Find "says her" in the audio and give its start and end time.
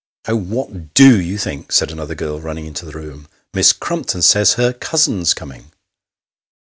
4.23-4.73